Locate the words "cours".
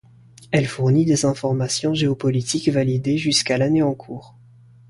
3.93-4.35